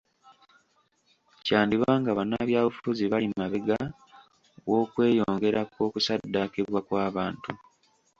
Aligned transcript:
Kyandiba 1.45 1.91
nga 2.01 2.11
bannabyabufuzi 2.17 3.03
bali 3.11 3.27
mabega 3.37 3.77
w'okweyongera 4.69 5.61
kw'okusaddakibwa 5.73 6.79
kw'abantu. 6.87 7.49